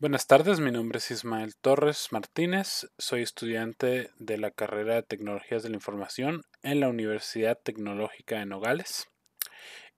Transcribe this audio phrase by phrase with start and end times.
[0.00, 5.62] Buenas tardes, mi nombre es Ismael Torres Martínez, soy estudiante de la carrera de Tecnologías
[5.62, 9.10] de la Información en la Universidad Tecnológica de Nogales.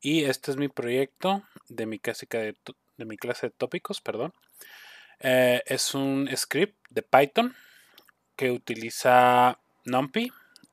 [0.01, 2.57] Y este es mi proyecto de mi, clase de,
[3.05, 4.01] mi clase de tópicos.
[4.01, 4.35] Perdón.
[5.21, 7.55] Eh, es un script de Python
[8.35, 10.33] que utiliza NumPy,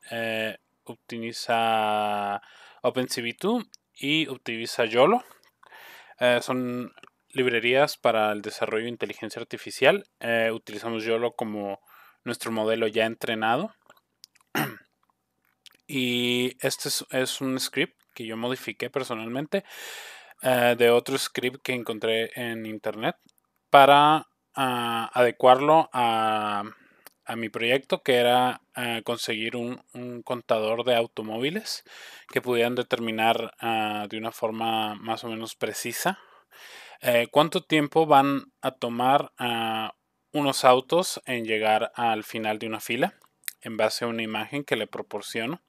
[0.09, 2.41] eh, utiliza
[2.81, 5.23] OpenCV2 y utiliza YOLO.
[6.19, 6.91] Eh, son
[7.31, 10.05] librerías para el desarrollo de inteligencia artificial.
[10.19, 11.79] Eh, utilizamos YOLO como
[12.23, 13.73] nuestro modelo ya entrenado.
[15.87, 19.63] y este es, un script que yo modifiqué personalmente
[20.41, 23.15] eh, de otro script que encontré en internet
[23.69, 26.63] para ah, adecuarlo a,
[27.37, 29.83] mi proyecto que era ah, conseguir un,
[30.23, 31.83] contador de automóviles
[32.29, 36.17] que pudieran determinar ah, de una forma más o menos precisa
[37.01, 39.95] eh, ¿Cuánto tiempo van a tomar ah,
[40.33, 43.13] unos autos en llegar al final de una fila?
[43.61, 45.61] En base a una imagen que le proporciono.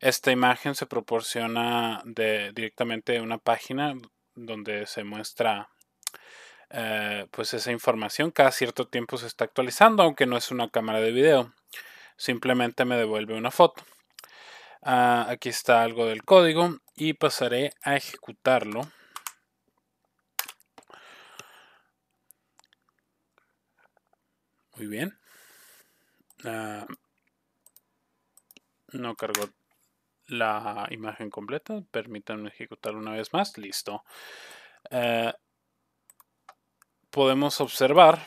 [0.00, 3.94] Esta imagen se proporciona directamente de una página
[4.34, 5.68] donde se muestra
[6.70, 8.30] eh, pues esa información.
[8.30, 11.52] Cada cierto tiempo se está actualizando, aunque no es una cámara de video.
[12.16, 13.82] Simplemente me devuelve una foto.
[14.82, 18.88] Ah, aquí está algo del código y pasaré a ejecutarlo.
[24.76, 25.18] Muy bien.
[26.44, 26.86] Ah,
[28.92, 29.48] no cargó
[30.26, 31.82] la imagen completa.
[31.90, 33.56] Permítanme ejecutar una vez más.
[33.58, 34.04] Listo.
[34.90, 35.32] Eh,
[37.10, 38.26] podemos observar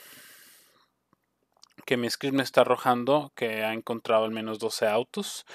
[1.85, 5.45] que mi script me está arrojando que ha encontrado al menos 12 autos.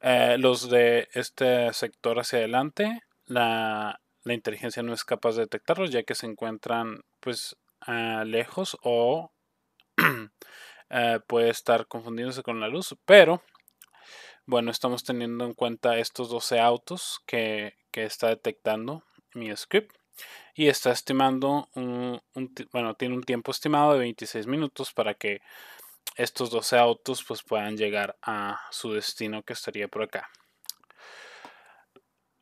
[0.00, 6.02] Eh, los de este sector hacia adelante, la, inteligencia no es capaz de detectarlos ya
[6.02, 9.32] que se encuentran pues ah, lejos o
[10.90, 13.42] Eh, puede estar confundiéndose con la luz, pero
[14.46, 19.02] bueno, estamos teniendo en cuenta estos 12 autos que, está detectando
[19.34, 19.94] mi script
[20.54, 22.22] y está estimando un,
[22.72, 25.42] bueno, tiene un tiempo estimado de 26 minutos para que
[26.14, 30.30] estos 12 autos pues puedan llegar a su destino que estaría por acá.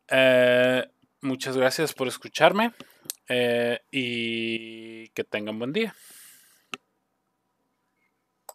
[0.09, 0.87] Eh,
[1.22, 2.75] muchas gracias por escucharme
[3.28, 5.97] eh, y que tengan buen día.